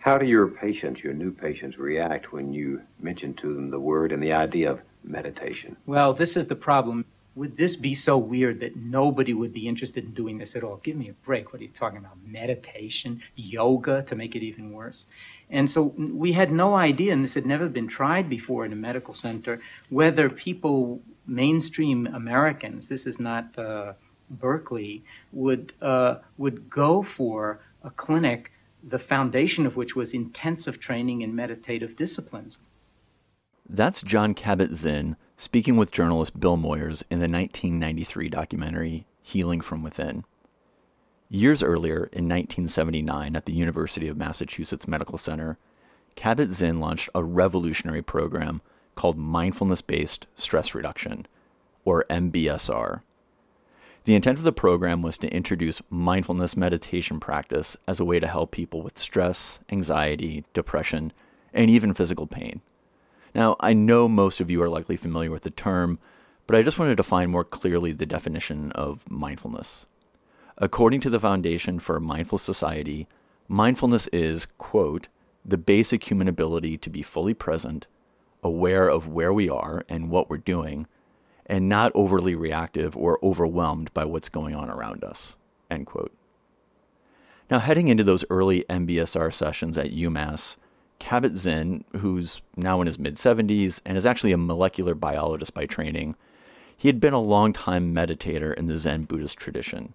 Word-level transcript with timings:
How 0.00 0.16
do 0.16 0.24
your 0.24 0.48
patients, 0.48 1.04
your 1.04 1.12
new 1.12 1.30
patients, 1.30 1.76
react 1.76 2.32
when 2.32 2.54
you 2.54 2.80
mention 3.00 3.34
to 3.34 3.54
them 3.54 3.68
the 3.70 3.78
word 3.78 4.12
and 4.12 4.22
the 4.22 4.32
idea 4.32 4.70
of 4.70 4.80
meditation? 5.04 5.76
Well, 5.84 6.14
this 6.14 6.38
is 6.38 6.46
the 6.46 6.56
problem. 6.56 7.04
Would 7.34 7.58
this 7.58 7.76
be 7.76 7.94
so 7.94 8.16
weird 8.16 8.60
that 8.60 8.76
nobody 8.76 9.34
would 9.34 9.52
be 9.52 9.68
interested 9.68 10.04
in 10.04 10.12
doing 10.12 10.38
this 10.38 10.56
at 10.56 10.64
all? 10.64 10.78
Give 10.78 10.96
me 10.96 11.10
a 11.10 11.12
break. 11.12 11.52
What 11.52 11.60
are 11.60 11.64
you 11.64 11.70
talking 11.70 11.98
about? 11.98 12.16
Meditation? 12.26 13.20
Yoga 13.36 14.02
to 14.04 14.16
make 14.16 14.34
it 14.34 14.42
even 14.42 14.72
worse? 14.72 15.04
And 15.50 15.70
so 15.70 15.94
we 15.98 16.32
had 16.32 16.50
no 16.50 16.76
idea, 16.76 17.12
and 17.12 17.22
this 17.22 17.34
had 17.34 17.44
never 17.44 17.68
been 17.68 17.86
tried 17.86 18.30
before 18.30 18.64
in 18.64 18.72
a 18.72 18.76
medical 18.76 19.12
center, 19.12 19.60
whether 19.90 20.30
people, 20.30 21.02
mainstream 21.26 22.06
Americans, 22.06 22.88
this 22.88 23.06
is 23.06 23.20
not 23.20 23.56
uh, 23.58 23.92
Berkeley, 24.30 25.04
would, 25.32 25.74
uh, 25.82 26.16
would 26.38 26.70
go 26.70 27.02
for 27.02 27.60
a 27.84 27.90
clinic 27.90 28.50
the 28.82 28.98
foundation 28.98 29.66
of 29.66 29.76
which 29.76 29.94
was 29.94 30.14
intensive 30.14 30.80
training 30.80 31.22
in 31.22 31.34
meditative 31.34 31.96
disciplines. 31.96 32.58
That's 33.68 34.02
Jon 34.02 34.34
Kabat-Zinn 34.34 35.16
speaking 35.36 35.76
with 35.76 35.92
journalist 35.92 36.38
Bill 36.38 36.56
Moyers 36.56 37.02
in 37.10 37.20
the 37.20 37.28
1993 37.28 38.28
documentary 38.28 39.06
Healing 39.22 39.60
from 39.60 39.82
Within. 39.82 40.24
Years 41.28 41.62
earlier, 41.62 42.08
in 42.12 42.28
1979, 42.28 43.36
at 43.36 43.46
the 43.46 43.52
University 43.52 44.08
of 44.08 44.16
Massachusetts 44.16 44.88
Medical 44.88 45.16
Center, 45.16 45.56
Kabat-Zinn 46.16 46.80
launched 46.80 47.08
a 47.14 47.22
revolutionary 47.22 48.02
program 48.02 48.60
called 48.96 49.16
Mindfulness 49.16 49.80
Based 49.80 50.26
Stress 50.34 50.74
Reduction, 50.74 51.26
or 51.84 52.04
MBSR. 52.10 53.02
The 54.10 54.16
intent 54.16 54.38
of 54.38 54.44
the 54.44 54.50
program 54.50 55.02
was 55.02 55.16
to 55.18 55.32
introduce 55.32 55.80
mindfulness 55.88 56.56
meditation 56.56 57.20
practice 57.20 57.76
as 57.86 58.00
a 58.00 58.04
way 58.04 58.18
to 58.18 58.26
help 58.26 58.50
people 58.50 58.82
with 58.82 58.98
stress, 58.98 59.60
anxiety, 59.70 60.42
depression, 60.52 61.12
and 61.54 61.70
even 61.70 61.94
physical 61.94 62.26
pain. 62.26 62.60
Now, 63.36 63.54
I 63.60 63.72
know 63.72 64.08
most 64.08 64.40
of 64.40 64.50
you 64.50 64.60
are 64.64 64.68
likely 64.68 64.96
familiar 64.96 65.30
with 65.30 65.42
the 65.42 65.50
term, 65.50 66.00
but 66.48 66.56
I 66.56 66.62
just 66.62 66.76
want 66.76 66.90
to 66.90 66.96
define 66.96 67.30
more 67.30 67.44
clearly 67.44 67.92
the 67.92 68.04
definition 68.04 68.72
of 68.72 69.08
mindfulness. 69.08 69.86
According 70.58 71.02
to 71.02 71.10
the 71.10 71.20
Foundation 71.20 71.78
for 71.78 71.94
a 71.94 72.00
Mindful 72.00 72.38
Society, 72.38 73.06
mindfulness 73.46 74.08
is, 74.08 74.44
quote, 74.58 75.06
the 75.44 75.56
basic 75.56 76.10
human 76.10 76.26
ability 76.26 76.76
to 76.78 76.90
be 76.90 77.02
fully 77.02 77.32
present, 77.32 77.86
aware 78.42 78.88
of 78.88 79.06
where 79.06 79.32
we 79.32 79.48
are 79.48 79.84
and 79.88 80.10
what 80.10 80.28
we're 80.28 80.36
doing, 80.36 80.88
and 81.50 81.68
not 81.68 81.90
overly 81.96 82.36
reactive 82.36 82.96
or 82.96 83.18
overwhelmed 83.24 83.92
by 83.92 84.04
what's 84.04 84.28
going 84.28 84.54
on 84.54 84.70
around 84.70 85.02
us. 85.02 85.34
End 85.68 85.84
quote. 85.84 86.12
Now, 87.50 87.58
heading 87.58 87.88
into 87.88 88.04
those 88.04 88.24
early 88.30 88.64
MBSR 88.70 89.34
sessions 89.34 89.76
at 89.76 89.90
UMass, 89.90 90.56
Kabat-Zinn, 91.00 91.84
who's 91.96 92.40
now 92.56 92.80
in 92.80 92.86
his 92.86 93.00
mid 93.00 93.16
70s 93.16 93.80
and 93.84 93.98
is 93.98 94.06
actually 94.06 94.30
a 94.30 94.38
molecular 94.38 94.94
biologist 94.94 95.52
by 95.52 95.66
training, 95.66 96.14
he 96.76 96.86
had 96.86 97.00
been 97.00 97.12
a 97.12 97.20
long-time 97.20 97.92
meditator 97.92 98.54
in 98.54 98.66
the 98.66 98.76
Zen 98.76 99.04
Buddhist 99.04 99.36
tradition. 99.36 99.94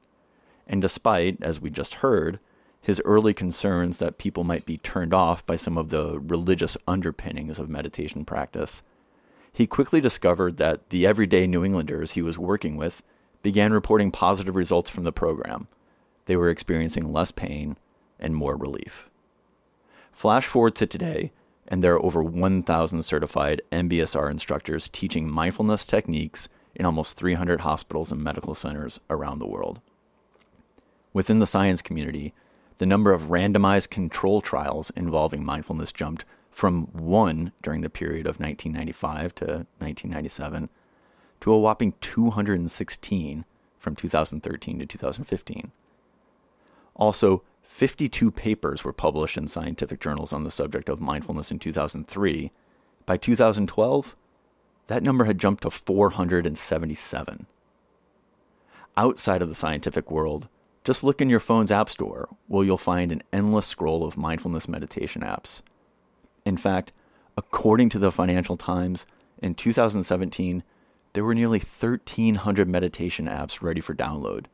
And 0.68 0.82
despite, 0.82 1.38
as 1.42 1.62
we 1.62 1.70
just 1.70 1.96
heard, 1.96 2.40
his 2.82 3.02
early 3.06 3.34
concerns 3.34 4.00
that 4.00 4.18
people 4.18 4.44
might 4.44 4.66
be 4.66 4.80
turned 4.80 5.14
off 5.14 5.46
by 5.46 5.56
some 5.56 5.78
of 5.78 5.90
the 5.90 6.20
religious 6.20 6.76
underpinnings 6.86 7.60
of 7.60 7.70
meditation 7.70 8.26
practice, 8.26 8.84
he 9.56 9.66
quickly 9.66 10.02
discovered 10.02 10.58
that 10.58 10.90
the 10.90 11.08
everyday 11.08 11.48
New 11.48 11.64
Englanders 11.64 12.12
he 12.12 12.22
was 12.22 12.38
working 12.38 12.76
with 12.76 13.02
began 13.42 13.72
reporting 13.72 14.12
positive 14.12 14.54
results 14.54 14.90
from 14.90 15.04
the 15.04 15.14
program. 15.14 15.70
They 16.26 16.36
were 16.36 16.50
experiencing 16.50 17.14
less 17.14 17.32
pain 17.32 17.78
and 18.20 18.36
more 18.36 18.58
relief. 18.58 19.10
Flash 20.12 20.46
forward 20.46 20.76
to 20.76 20.86
today, 20.86 21.32
and 21.70 21.82
there 21.82 21.94
are 21.94 22.06
over 22.06 22.22
1,000 22.22 23.04
certified 23.04 23.62
MBSR 23.72 24.30
instructors 24.30 24.90
teaching 24.90 25.30
mindfulness 25.30 25.86
techniques 25.86 26.50
in 26.76 26.86
almost 26.86 27.16
300 27.16 27.62
hospitals 27.62 28.12
and 28.12 28.22
medical 28.22 28.56
centers 28.56 29.00
around 29.10 29.40
the 29.40 29.48
world. 29.48 29.80
Within 31.14 31.40
the 31.40 31.48
science 31.48 31.82
community, 31.82 32.34
the 32.78 32.86
number 32.86 33.14
of 33.14 33.30
randomized 33.30 33.90
control 33.90 34.42
trials 34.42 34.90
involving 34.98 35.46
mindfulness 35.46 35.94
jumped 35.94 36.26
from 36.56 36.86
one 36.94 37.52
during 37.62 37.82
the 37.82 37.90
period 37.90 38.26
of 38.26 38.40
1995 38.40 39.36
to 39.36 39.46
1997 39.80 40.70
to 41.42 41.52
a 41.52 41.60
whopping 41.60 41.94
216 42.00 43.44
from 43.78 43.94
2013 43.94 44.80
to 44.80 44.86
2015. 44.86 45.72
Also, 46.96 47.44
52 47.64 48.32
papers 48.32 48.86
were 48.86 48.94
published 48.94 49.36
in 49.36 49.50
scientific 49.50 50.00
journals 50.00 50.32
on 50.32 50.46
the 50.46 50.50
subject 50.50 50.88
of 50.88 51.02
mindfulness 51.02 51.52
in 51.52 51.60
2003. 51.60 52.54
By 53.06 53.18
2012, 53.18 54.16
that 54.88 55.04
number 55.04 55.26
had 55.26 55.38
jumped 55.38 55.64
to 55.64 55.70
477. 55.70 57.48
Outside 58.96 59.42
of 59.42 59.50
the 59.50 59.56
scientific 59.56 60.10
world, 60.10 60.48
just 60.86 61.04
look 61.04 61.20
in 61.20 61.30
your 61.30 61.42
phone's 61.42 61.70
app 61.70 61.90
store 61.90 62.30
where 62.48 62.64
you'll 62.64 62.78
find 62.78 63.12
an 63.12 63.24
endless 63.34 63.68
scroll 63.68 64.06
of 64.06 64.16
mindfulness 64.16 64.70
meditation 64.70 65.22
apps. 65.22 65.62
In 66.46 66.58
fact, 66.58 66.94
according 67.36 67.90
to 67.90 68.00
the 68.00 68.12
Financial 68.12 68.56
Times, 68.56 69.06
in 69.42 69.56
2017, 69.56 70.64
there 71.14 71.26
were 71.26 71.36
nearly 71.36 71.60
1,300 71.60 72.70
meditation 72.70 73.26
apps 73.26 73.62
ready 73.62 73.82
for 73.82 73.94
download. 73.96 74.46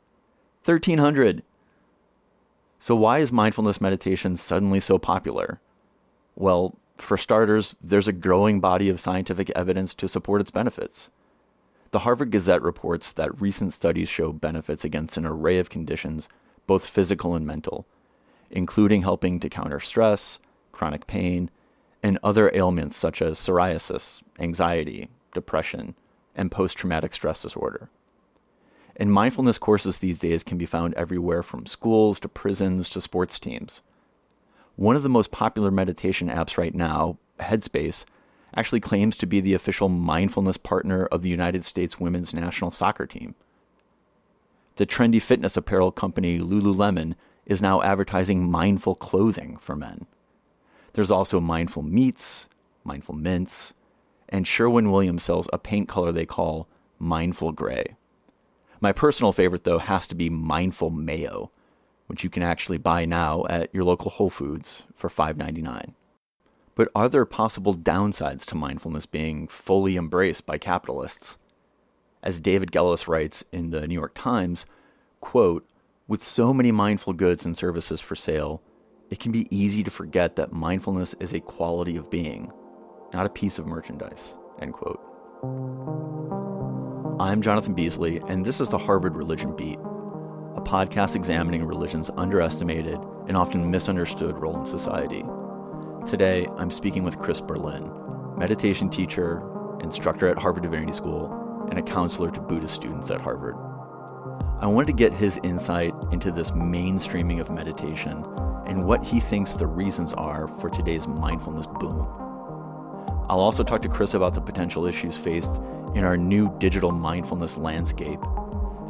1,300! 0.64 1.44
So, 2.80 2.96
why 2.96 3.20
is 3.20 3.32
mindfulness 3.32 3.82
meditation 3.82 4.38
suddenly 4.38 4.80
so 4.80 4.98
popular? 4.98 5.60
Well, 6.36 6.78
for 6.96 7.18
starters, 7.18 7.76
there's 7.82 8.08
a 8.08 8.14
growing 8.14 8.60
body 8.60 8.90
of 8.90 9.00
scientific 9.00 9.52
evidence 9.52 9.94
to 9.96 10.08
support 10.08 10.42
its 10.42 10.52
benefits. 10.52 11.10
The 11.92 12.00
Harvard 12.00 12.32
Gazette 12.32 12.62
reports 12.62 13.12
that 13.12 13.40
recent 13.42 13.74
studies 13.74 14.08
show 14.08 14.32
benefits 14.32 14.86
against 14.86 15.18
an 15.18 15.26
array 15.26 15.60
of 15.60 15.70
conditions, 15.70 16.30
both 16.66 16.88
physical 16.88 17.36
and 17.36 17.46
mental, 17.46 17.86
including 18.50 19.02
helping 19.02 19.40
to 19.40 19.50
counter 19.50 19.80
stress, 19.80 20.40
chronic 20.72 21.06
pain, 21.06 21.50
and 22.04 22.18
other 22.24 22.52
ailments 22.54 22.98
such 22.98 23.22
as 23.22 23.38
psoriasis, 23.38 24.22
anxiety, 24.40 25.10
depression, 25.34 25.96
and 26.36 26.52
post 26.52 26.78
traumatic 26.78 27.14
stress 27.14 27.42
disorder. 27.42 27.88
And 28.96 29.12
mindfulness 29.12 29.58
courses 29.58 30.00
these 30.00 30.20
days 30.20 30.44
can 30.44 30.58
be 30.58 30.66
found 30.66 30.94
everywhere 30.96 31.44
from 31.44 31.66
schools 31.66 32.20
to 32.22 32.28
prisons 32.28 32.90
to 32.90 33.02
sports 33.02 33.40
teams. 33.40 33.82
One 34.76 34.96
of 34.96 35.04
the 35.04 35.10
most 35.10 35.32
popular 35.32 35.72
meditation 35.72 36.30
apps 36.30 36.58
right 36.58 36.74
now, 36.74 37.18
Headspace, 37.40 38.06
actually 38.56 38.80
claims 38.80 39.16
to 39.18 39.26
be 39.26 39.40
the 39.40 39.54
official 39.54 39.90
mindfulness 39.90 40.58
partner 40.58 41.06
of 41.06 41.22
the 41.22 41.30
United 41.30 41.66
States 41.66 42.00
women's 42.00 42.34
national 42.34 42.72
soccer 42.72 43.06
team. 43.06 43.36
The 44.76 44.86
trendy 44.86 45.22
fitness 45.22 45.56
apparel 45.56 45.92
company 45.92 46.40
Lululemon 46.40 47.16
is 47.46 47.62
now 47.62 47.82
advertising 47.82 48.50
mindful 48.50 48.96
clothing 48.96 49.58
for 49.60 49.76
men. 49.76 50.06
There's 50.94 51.12
also 51.12 51.40
Mindful 51.40 51.84
Meats, 51.84 52.48
Mindful 52.84 53.16
Mints, 53.16 53.74
and 54.30 54.48
Sherwin 54.48 54.92
Williams 54.92 55.24
sells 55.24 55.50
a 55.52 55.58
paint 55.58 55.88
color 55.88 56.12
they 56.12 56.26
call 56.26 56.68
Mindful 57.00 57.52
Gray. 57.52 57.96
My 58.80 58.92
personal 58.92 59.32
favorite, 59.32 59.64
though, 59.64 59.80
has 59.80 60.08
to 60.08 60.16
be 60.16 60.30
Mindful 60.30 60.90
Mayo, 60.90 61.52
which 62.08 62.24
you 62.24 62.30
can 62.30 62.44
actually 62.44 62.78
buy 62.78 63.06
now 63.06 63.46
at 63.50 63.74
your 63.74 63.84
local 63.84 64.10
Whole 64.10 64.30
Foods 64.30 64.84
for 64.96 65.10
$5.99. 65.10 65.94
But 66.74 66.90
are 66.96 67.10
there 67.10 67.26
possible 67.26 67.76
downsides 67.76 68.46
to 68.46 68.56
mindfulness 68.56 69.06
being 69.06 69.48
fully 69.48 69.98
embraced 69.98 70.46
by 70.46 70.58
capitalists? 70.58 71.38
As 72.24 72.40
David 72.40 72.72
Gelles 72.72 73.08
writes 73.08 73.44
in 73.52 73.70
the 73.70 73.88
New 73.88 73.96
York 73.96 74.14
Times, 74.16 74.66
quote, 75.20 75.68
with 76.08 76.24
so 76.24 76.54
many 76.54 76.72
mindful 76.72 77.14
goods 77.14 77.46
and 77.46 77.56
services 77.56 78.02
for 78.02 78.16
sale, 78.16 78.62
it 79.12 79.20
can 79.20 79.32
be 79.34 79.46
easy 79.56 79.84
to 79.84 79.92
forget 79.92 80.38
that 80.38 80.54
mindfulness 80.54 81.14
is 81.20 81.34
a 81.34 81.40
quality 81.42 81.98
of 81.98 82.10
being, 82.10 82.50
not 83.14 83.26
a 83.26 83.30
piece 83.30 83.60
of 83.60 83.68
merchandise. 83.68 84.34
End 84.62 84.72
quote. 84.72 85.02
I'm 87.20 87.42
Jonathan 87.42 87.74
Beasley, 87.74 88.22
and 88.30 88.46
this 88.46 88.62
is 88.62 88.70
the 88.70 88.78
Harvard 88.78 89.18
Religion 89.18 89.54
Beat, 89.54 89.80
a 90.56 90.62
podcast 90.62 91.18
examining 91.18 91.66
religion's 91.66 92.10
underestimated 92.16 92.98
and 93.28 93.36
often 93.36 93.70
misunderstood 93.70 94.38
role 94.38 94.58
in 94.58 94.66
society. 94.66 95.26
Today, 96.08 96.48
I'm 96.58 96.72
speaking 96.72 97.04
with 97.04 97.20
Chris 97.20 97.42
Berlin, 97.42 97.92
meditation 98.38 98.90
teacher, 98.90 99.44
instructor 99.82 100.30
at 100.30 100.40
Harvard 100.40 100.64
Divinity 100.64 100.94
School, 100.94 101.68
and 101.70 101.78
a 101.78 101.84
counselor 101.84 102.32
to 102.32 102.40
Buddhist 102.40 102.76
students 102.76 103.12
at 103.12 103.20
Harvard. 103.20 103.56
I 104.62 104.68
wanted 104.68 104.88
to 104.88 104.94
get 104.94 105.12
his 105.12 105.38
insight 105.44 105.94
into 106.14 106.32
this 106.32 106.52
mainstreaming 106.52 107.42
of 107.42 107.52
meditation 107.52 108.24
and 108.66 108.86
what 108.86 109.04
he 109.04 109.20
thinks 109.20 109.54
the 109.54 109.68
reasons 109.68 110.14
are 110.14 110.48
for 110.48 110.70
today's 110.70 111.08
mindfulness 111.08 111.68
boom. 111.68 112.08
I'll 113.30 113.40
also 113.40 113.64
talk 113.64 113.82
to 113.84 113.90
Chris 113.90 114.14
about 114.14 114.34
the 114.34 114.42
potential 114.42 114.86
issues 114.86 115.16
faced 115.16 115.56
in 115.96 116.04
our 116.04 116.18
new 116.18 116.54
digital 116.60 116.92
mindfulness 116.92 117.58
landscape, 117.58 118.20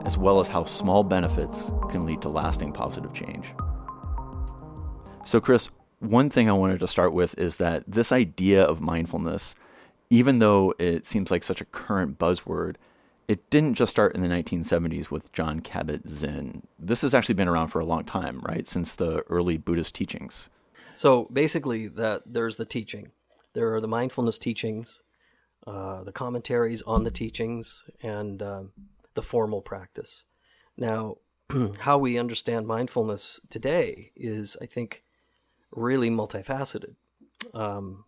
as 0.05 0.17
well 0.17 0.39
as 0.39 0.47
how 0.47 0.63
small 0.63 1.03
benefits 1.03 1.71
can 1.89 2.05
lead 2.05 2.21
to 2.23 2.29
lasting 2.29 2.73
positive 2.73 3.13
change. 3.13 3.53
So, 5.23 5.39
Chris, 5.39 5.69
one 5.99 6.29
thing 6.29 6.49
I 6.49 6.53
wanted 6.53 6.79
to 6.79 6.87
start 6.87 7.13
with 7.13 7.37
is 7.37 7.57
that 7.57 7.83
this 7.87 8.11
idea 8.11 8.63
of 8.63 8.81
mindfulness, 8.81 9.53
even 10.09 10.39
though 10.39 10.73
it 10.79 11.05
seems 11.05 11.29
like 11.29 11.43
such 11.43 11.61
a 11.61 11.65
current 11.65 12.17
buzzword, 12.17 12.77
it 13.31 13.49
didn't 13.49 13.75
just 13.75 13.91
start 13.91 14.13
in 14.13 14.19
the 14.19 14.27
1970s 14.27 15.09
with 15.09 15.31
Jon 15.31 15.61
Kabat-Zinn. 15.61 16.63
This 16.77 17.01
has 17.01 17.13
actually 17.13 17.35
been 17.35 17.47
around 17.47 17.67
for 17.67 17.79
a 17.79 17.85
long 17.85 18.03
time, 18.03 18.41
right? 18.41 18.67
Since 18.67 18.95
the 18.95 19.21
early 19.29 19.55
Buddhist 19.55 19.95
teachings. 19.95 20.49
So 20.93 21.29
basically, 21.31 21.87
that 21.87 22.23
there's 22.25 22.57
the 22.57 22.65
teaching. 22.65 23.13
There 23.53 23.73
are 23.73 23.79
the 23.79 23.87
mindfulness 23.87 24.37
teachings, 24.37 25.01
uh, 25.65 26.03
the 26.03 26.11
commentaries 26.11 26.81
on 26.81 27.05
the 27.05 27.09
teachings, 27.09 27.85
and 28.03 28.43
um, 28.43 28.71
the 29.13 29.21
formal 29.21 29.61
practice. 29.61 30.25
Now, 30.75 31.15
how 31.79 31.97
we 31.97 32.19
understand 32.19 32.67
mindfulness 32.67 33.39
today 33.49 34.11
is, 34.13 34.57
I 34.61 34.65
think, 34.65 35.05
really 35.71 36.09
multifaceted. 36.09 36.95
Um, 37.53 38.03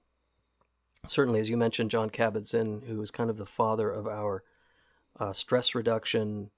certainly, 1.07 1.39
as 1.39 1.49
you 1.49 1.55
mentioned, 1.55 1.91
Jon 1.91 2.09
Kabat-Zinn, 2.09 2.83
who 2.87 3.01
is 3.01 3.09
kind 3.09 3.29
of 3.29 3.37
the 3.37 3.45
father 3.45 3.89
of 3.89 4.05
our 4.05 4.43
uh, 5.19 5.33
stress 5.33 5.75
reduction 5.75 6.49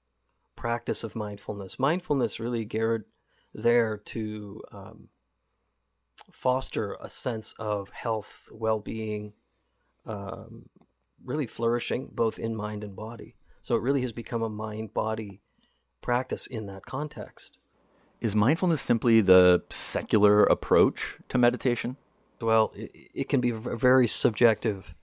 practice 0.54 1.04
of 1.04 1.14
mindfulness. 1.14 1.78
Mindfulness 1.78 2.40
really 2.40 2.64
geared 2.64 3.04
there 3.54 3.96
to 3.96 4.62
um, 4.72 5.08
foster 6.32 6.96
a 7.00 7.08
sense 7.08 7.54
of 7.58 7.90
health, 7.90 8.48
well 8.50 8.80
being, 8.80 9.34
um, 10.06 10.68
really 11.24 11.46
flourishing 11.46 12.10
both 12.12 12.38
in 12.38 12.56
mind 12.56 12.82
and 12.84 12.96
body. 12.96 13.36
So 13.62 13.76
it 13.76 13.82
really 13.82 14.02
has 14.02 14.12
become 14.12 14.42
a 14.42 14.48
mind 14.48 14.94
body 14.94 15.40
practice 16.00 16.46
in 16.46 16.66
that 16.66 16.86
context. 16.86 17.58
Is 18.20 18.34
mindfulness 18.34 18.80
simply 18.80 19.20
the 19.20 19.62
secular 19.68 20.44
approach 20.44 21.18
to 21.28 21.36
meditation? 21.36 21.96
Well, 22.40 22.72
it, 22.74 22.90
it 23.14 23.28
can 23.28 23.40
be 23.40 23.50
a 23.50 23.58
very 23.58 24.06
subjective 24.06 24.94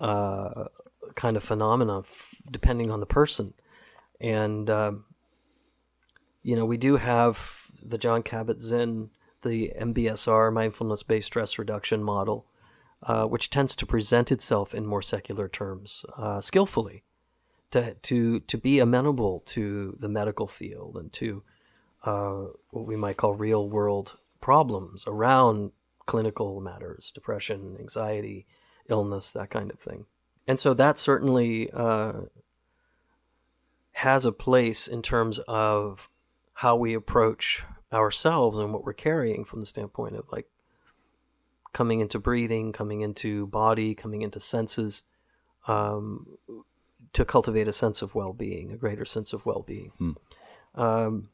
uh, 0.00 0.66
kind 1.14 1.36
of 1.36 1.42
phenomena 1.42 2.00
f- 2.00 2.36
depending 2.50 2.90
on 2.90 3.00
the 3.00 3.06
person. 3.06 3.54
And, 4.20 4.68
um, 4.68 5.04
you 6.42 6.56
know, 6.56 6.66
we 6.66 6.76
do 6.76 6.96
have 6.96 7.66
the 7.82 7.98
Jon 7.98 8.22
Kabat 8.22 8.60
Zinn, 8.60 9.10
the 9.42 9.72
MBSR, 9.78 10.52
mindfulness 10.52 11.02
based 11.02 11.28
stress 11.28 11.58
reduction 11.58 12.02
model, 12.02 12.46
uh, 13.02 13.24
which 13.24 13.50
tends 13.50 13.74
to 13.76 13.86
present 13.86 14.30
itself 14.30 14.74
in 14.74 14.86
more 14.86 15.02
secular 15.02 15.48
terms 15.48 16.04
uh, 16.18 16.40
skillfully 16.40 17.04
to, 17.70 17.94
to, 17.94 18.40
to 18.40 18.58
be 18.58 18.78
amenable 18.78 19.40
to 19.46 19.96
the 19.98 20.08
medical 20.08 20.46
field 20.46 20.96
and 20.96 21.12
to 21.14 21.42
uh, 22.04 22.46
what 22.70 22.86
we 22.86 22.96
might 22.96 23.16
call 23.16 23.34
real 23.34 23.68
world 23.68 24.16
problems 24.40 25.04
around 25.06 25.72
clinical 26.06 26.60
matters, 26.60 27.12
depression, 27.12 27.76
anxiety, 27.78 28.46
illness, 28.88 29.32
that 29.32 29.50
kind 29.50 29.70
of 29.70 29.78
thing. 29.78 30.06
And 30.46 30.58
so 30.58 30.74
that 30.74 30.98
certainly 30.98 31.70
uh, 31.70 32.22
has 33.92 34.24
a 34.24 34.32
place 34.32 34.86
in 34.88 35.02
terms 35.02 35.38
of 35.46 36.08
how 36.54 36.76
we 36.76 36.94
approach 36.94 37.64
ourselves 37.92 38.58
and 38.58 38.72
what 38.72 38.84
we're 38.84 38.92
carrying 38.92 39.44
from 39.44 39.60
the 39.60 39.66
standpoint 39.66 40.16
of 40.16 40.24
like 40.30 40.46
coming 41.72 42.00
into 42.00 42.18
breathing, 42.18 42.72
coming 42.72 43.00
into 43.00 43.46
body, 43.46 43.94
coming 43.94 44.22
into 44.22 44.40
senses, 44.40 45.04
um, 45.68 46.26
to 47.12 47.24
cultivate 47.24 47.68
a 47.68 47.72
sense 47.72 48.02
of 48.02 48.14
well-being, 48.14 48.72
a 48.72 48.76
greater 48.76 49.04
sense 49.04 49.32
of 49.32 49.44
well-being. 49.46 49.92
Hmm. 49.98 50.12
Um, 50.74 51.28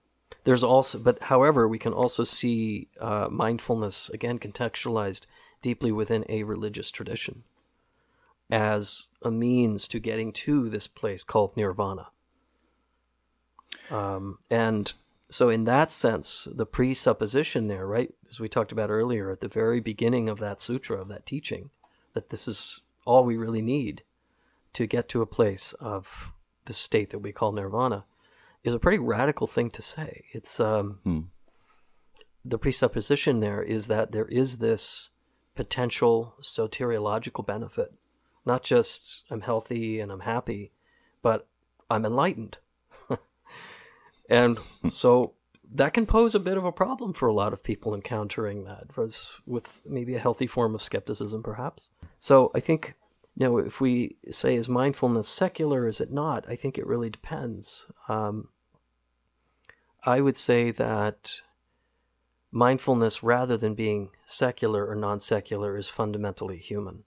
there's 0.44 0.64
also, 0.64 0.98
but 0.98 1.24
however, 1.24 1.68
we 1.68 1.78
can 1.78 1.92
also 1.92 2.24
see 2.24 2.88
uh, 3.00 3.28
mindfulness 3.30 4.08
again 4.10 4.38
contextualized 4.38 5.26
deeply 5.62 5.92
within 5.92 6.24
a 6.28 6.42
religious 6.42 6.90
tradition 6.90 7.44
as 8.50 9.08
a 9.22 9.30
means 9.30 9.88
to 9.88 9.98
getting 9.98 10.32
to 10.32 10.68
this 10.68 10.86
place 10.86 11.24
called 11.24 11.56
nirvana. 11.56 12.08
Um, 13.90 14.38
and 14.50 14.92
so, 15.30 15.48
in 15.48 15.64
that 15.64 15.90
sense, 15.90 16.46
the 16.50 16.66
presupposition 16.66 17.66
there, 17.66 17.86
right, 17.86 18.12
as 18.30 18.38
we 18.38 18.48
talked 18.48 18.72
about 18.72 18.90
earlier 18.90 19.30
at 19.30 19.40
the 19.40 19.48
very 19.48 19.80
beginning 19.80 20.28
of 20.28 20.38
that 20.38 20.60
sutra, 20.60 21.00
of 21.00 21.08
that 21.08 21.26
teaching, 21.26 21.70
that 22.14 22.30
this 22.30 22.46
is 22.46 22.80
all 23.04 23.24
we 23.24 23.36
really 23.36 23.62
need 23.62 24.02
to 24.72 24.86
get 24.86 25.08
to 25.08 25.22
a 25.22 25.26
place 25.26 25.72
of 25.74 26.32
the 26.66 26.74
state 26.74 27.10
that 27.10 27.20
we 27.20 27.32
call 27.32 27.52
nirvana, 27.52 28.04
is 28.62 28.74
a 28.74 28.78
pretty 28.78 28.98
radical 28.98 29.46
thing 29.46 29.70
to 29.70 29.82
say. 29.82 30.24
It's 30.32 30.60
um, 30.60 30.98
hmm. 31.02 31.20
the 32.44 32.58
presupposition 32.58 33.40
there 33.40 33.62
is 33.62 33.86
that 33.86 34.12
there 34.12 34.26
is 34.26 34.58
this 34.58 35.10
potential 35.54 36.34
soteriological 36.40 37.44
benefit 37.46 37.94
not 38.46 38.62
just 38.62 39.24
I'm 39.30 39.42
healthy 39.42 40.00
and 40.00 40.10
I'm 40.10 40.20
happy, 40.20 40.72
but 41.20 41.46
I'm 41.90 42.06
enlightened. 42.06 42.58
and 44.30 44.58
so 44.90 45.34
that 45.72 45.92
can 45.92 46.06
pose 46.06 46.34
a 46.34 46.40
bit 46.40 46.56
of 46.56 46.64
a 46.64 46.72
problem 46.72 47.12
for 47.12 47.28
a 47.28 47.34
lot 47.34 47.52
of 47.52 47.62
people 47.62 47.94
encountering 47.94 48.64
that 48.64 48.96
with 49.44 49.82
maybe 49.84 50.14
a 50.14 50.20
healthy 50.20 50.46
form 50.46 50.74
of 50.74 50.82
skepticism, 50.82 51.42
perhaps. 51.42 51.88
So 52.18 52.50
I 52.54 52.60
think, 52.60 52.94
you 53.36 53.46
know, 53.46 53.58
if 53.58 53.80
we 53.80 54.16
say, 54.30 54.54
is 54.54 54.68
mindfulness 54.68 55.28
secular, 55.28 55.86
is 55.86 56.00
it 56.00 56.12
not? 56.12 56.44
I 56.48 56.54
think 56.54 56.78
it 56.78 56.86
really 56.86 57.10
depends. 57.10 57.90
Um, 58.08 58.48
I 60.04 60.20
would 60.20 60.36
say 60.36 60.70
that 60.70 61.40
mindfulness, 62.52 63.24
rather 63.24 63.56
than 63.56 63.74
being 63.74 64.10
secular 64.24 64.86
or 64.86 64.94
non 64.94 65.18
secular, 65.18 65.76
is 65.76 65.88
fundamentally 65.88 66.58
human 66.58 67.02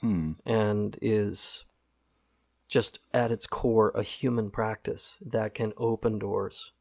hmm. 0.00 0.32
and 0.44 0.98
is 1.00 1.64
just 2.68 3.00
at 3.14 3.32
its 3.32 3.46
core 3.46 3.90
a 3.94 4.02
human 4.02 4.50
practice 4.50 5.16
that 5.24 5.54
can 5.54 5.72
open 5.76 6.18
doors. 6.18 6.72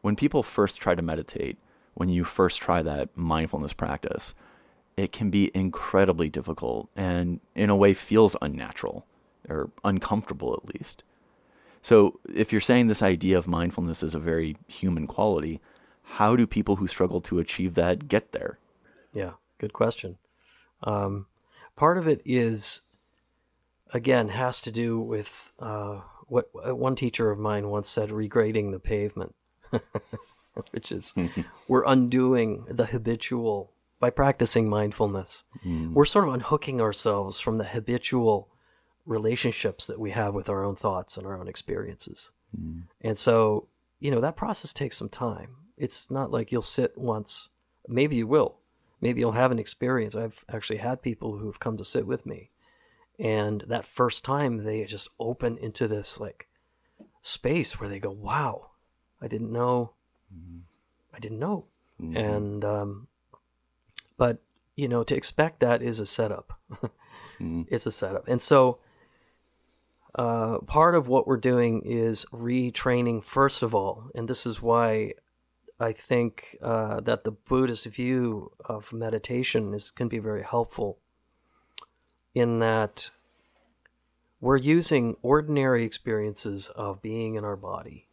When 0.00 0.16
people 0.16 0.42
first 0.42 0.80
try 0.80 0.94
to 0.94 1.02
meditate, 1.02 1.58
when 1.94 2.08
you 2.08 2.24
first 2.24 2.60
try 2.60 2.82
that 2.82 3.16
mindfulness 3.16 3.72
practice, 3.72 4.34
it 4.96 5.12
can 5.12 5.30
be 5.30 5.50
incredibly 5.54 6.28
difficult 6.28 6.88
and, 6.96 7.40
in 7.54 7.70
a 7.70 7.76
way, 7.76 7.94
feels 7.94 8.36
unnatural 8.40 9.06
or 9.48 9.70
uncomfortable 9.84 10.54
at 10.54 10.74
least. 10.74 11.02
So, 11.82 12.18
if 12.32 12.50
you're 12.50 12.60
saying 12.60 12.86
this 12.86 13.02
idea 13.02 13.36
of 13.36 13.46
mindfulness 13.46 14.02
is 14.02 14.14
a 14.14 14.18
very 14.18 14.56
human 14.66 15.06
quality, 15.06 15.60
how 16.02 16.36
do 16.36 16.46
people 16.46 16.76
who 16.76 16.86
struggle 16.86 17.20
to 17.22 17.38
achieve 17.38 17.74
that 17.74 18.08
get 18.08 18.32
there? 18.32 18.58
Yeah, 19.12 19.32
good 19.58 19.72
question. 19.72 20.18
Um, 20.82 21.26
Part 21.76 21.98
of 21.98 22.06
it 22.06 22.22
is, 22.24 22.82
again, 23.92 24.28
has 24.28 24.62
to 24.62 24.70
do 24.70 25.00
with 25.00 25.52
uh, 25.58 26.00
what 26.26 26.48
one 26.52 26.94
teacher 26.94 27.30
of 27.30 27.38
mine 27.38 27.68
once 27.68 27.88
said 27.88 28.10
regrading 28.10 28.72
the 28.72 28.78
pavement, 28.78 29.34
which 30.70 30.92
is 30.92 31.14
we're 31.68 31.84
undoing 31.84 32.64
the 32.68 32.86
habitual 32.86 33.72
by 34.00 34.10
practicing 34.10 34.68
mindfulness. 34.68 35.44
Mm. 35.64 35.92
We're 35.92 36.04
sort 36.04 36.28
of 36.28 36.34
unhooking 36.34 36.80
ourselves 36.80 37.40
from 37.40 37.58
the 37.58 37.64
habitual 37.64 38.48
relationships 39.06 39.86
that 39.86 40.00
we 40.00 40.12
have 40.12 40.34
with 40.34 40.48
our 40.48 40.64
own 40.64 40.76
thoughts 40.76 41.16
and 41.16 41.26
our 41.26 41.38
own 41.38 41.48
experiences. 41.48 42.32
Mm. 42.58 42.84
And 43.00 43.18
so, 43.18 43.68
you 44.00 44.10
know, 44.10 44.20
that 44.20 44.36
process 44.36 44.72
takes 44.72 44.96
some 44.96 45.08
time. 45.08 45.56
It's 45.76 46.10
not 46.10 46.30
like 46.30 46.52
you'll 46.52 46.62
sit 46.62 46.96
once, 46.96 47.48
maybe 47.88 48.16
you 48.16 48.26
will, 48.26 48.58
maybe 49.00 49.20
you'll 49.20 49.32
have 49.32 49.52
an 49.52 49.58
experience. 49.58 50.14
I've 50.14 50.44
actually 50.48 50.78
had 50.78 51.02
people 51.02 51.38
who've 51.38 51.60
come 51.60 51.76
to 51.76 51.84
sit 51.84 52.06
with 52.06 52.26
me, 52.26 52.50
and 53.18 53.64
that 53.68 53.86
first 53.86 54.24
time 54.24 54.58
they 54.58 54.84
just 54.84 55.08
open 55.18 55.58
into 55.58 55.88
this 55.88 56.20
like 56.20 56.48
space 57.22 57.78
where 57.78 57.88
they 57.88 57.98
go, 57.98 58.10
"Wow, 58.10 58.70
I 59.20 59.28
didn't 59.28 59.52
know, 59.52 59.94
mm-hmm. 60.34 60.60
I 61.14 61.18
didn't 61.18 61.38
know," 61.38 61.66
mm-hmm. 62.00 62.16
and 62.16 62.64
um, 62.64 63.08
but 64.16 64.38
you 64.76 64.88
know 64.88 65.02
to 65.04 65.16
expect 65.16 65.60
that 65.60 65.82
is 65.82 66.00
a 66.00 66.06
setup. 66.06 66.58
mm-hmm. 66.72 67.62
It's 67.68 67.86
a 67.86 67.92
setup, 67.92 68.28
and 68.28 68.42
so. 68.42 68.78
Uh, 70.16 70.60
part 70.60 70.94
of 70.94 71.08
what 71.08 71.26
we're 71.26 71.36
doing 71.36 71.82
is 71.84 72.24
retraining, 72.32 73.20
first 73.20 73.64
of 73.64 73.74
all, 73.74 74.12
and 74.14 74.28
this 74.28 74.46
is 74.46 74.62
why 74.62 75.12
I 75.78 75.92
think 75.92 76.56
uh, 76.62 77.00
that 77.00 77.24
the 77.24 77.32
Buddhist 77.32 77.86
view 77.86 78.52
of 78.64 78.92
meditation 78.92 79.74
is 79.74 79.90
can 79.90 80.08
be 80.08 80.18
very 80.18 80.42
helpful 80.42 80.98
in 82.34 82.60
that 82.60 83.10
we're 84.40 84.56
using 84.56 85.16
ordinary 85.22 85.84
experiences 85.84 86.68
of 86.76 87.00
being 87.00 87.34
in 87.34 87.44
our 87.44 87.56
body, 87.56 88.08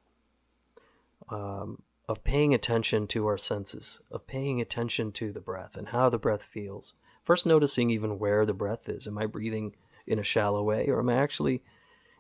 um, 1.30 1.84
of 2.08 2.24
paying 2.24 2.54
attention 2.54 3.06
to 3.08 3.28
our 3.28 3.38
senses, 3.38 4.00
of 4.10 4.28
paying 4.28 4.62
attention 4.62 5.12
to 5.12 5.32
the 5.32 5.42
breath 5.42 5.76
and 5.76 5.90
how 5.90 6.10
the 6.10 6.18
breath 6.18 6.44
feels. 6.44 6.96
First, 7.24 7.46
noticing 7.46 7.90
even 7.90 8.18
where 8.18 8.46
the 8.46 8.54
breath 8.54 8.90
is. 8.90 9.08
Am 9.08 9.18
I 9.18 9.26
breathing 9.26 9.76
in 10.08 10.20
a 10.20 10.24
shallow 10.24 10.64
way, 10.64 10.88
or 10.88 11.00
am 11.00 11.10
I 11.10 11.16
actually 11.16 11.62